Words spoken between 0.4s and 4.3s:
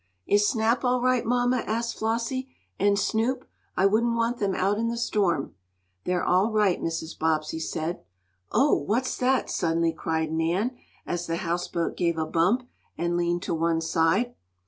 Snap all right, mamma?" asked Flossie. "And Snoop? I wouldn't